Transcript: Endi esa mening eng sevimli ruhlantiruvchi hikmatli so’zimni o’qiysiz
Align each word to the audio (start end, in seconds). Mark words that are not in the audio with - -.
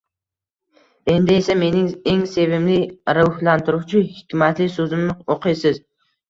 Endi 1.15 1.35
esa 1.41 1.55
mening 1.63 1.91
eng 2.13 2.23
sevimli 2.31 2.79
ruhlantiruvchi 3.19 4.03
hikmatli 4.17 4.69
so’zimni 4.79 5.17
o’qiysiz 5.37 5.81